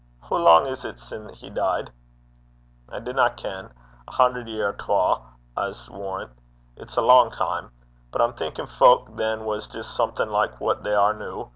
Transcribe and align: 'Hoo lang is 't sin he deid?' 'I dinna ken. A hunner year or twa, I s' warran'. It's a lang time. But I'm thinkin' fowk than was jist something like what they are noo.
'Hoo 0.23 0.39
lang 0.39 0.65
is 0.65 0.81
't 0.83 0.95
sin 0.97 1.29
he 1.31 1.51
deid?' 1.51 1.91
'I 2.89 2.99
dinna 3.01 3.29
ken. 3.37 3.71
A 4.07 4.11
hunner 4.13 4.41
year 4.47 4.69
or 4.69 4.73
twa, 4.73 5.21
I 5.55 5.69
s' 5.69 5.91
warran'. 5.91 6.31
It's 6.75 6.97
a 6.97 7.03
lang 7.03 7.29
time. 7.29 7.69
But 8.11 8.23
I'm 8.23 8.33
thinkin' 8.33 8.65
fowk 8.65 9.15
than 9.15 9.45
was 9.45 9.67
jist 9.67 9.95
something 9.95 10.29
like 10.31 10.59
what 10.59 10.81
they 10.83 10.95
are 10.95 11.13
noo. 11.13 11.49